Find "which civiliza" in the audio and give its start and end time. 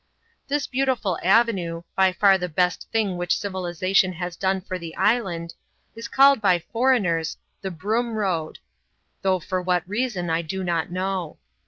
3.17-3.95